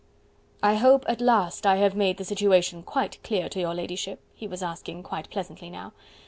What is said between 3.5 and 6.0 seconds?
your ladyship?" he was asking quite pleasantly now.